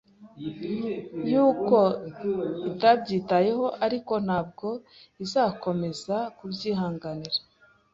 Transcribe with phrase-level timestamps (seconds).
[1.31, 1.77] yuko
[2.69, 4.67] itabyitayeho, ariko ntabwo
[5.23, 7.39] izakomeza kubyihanganira